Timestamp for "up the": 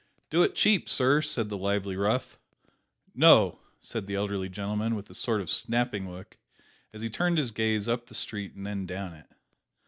7.87-8.15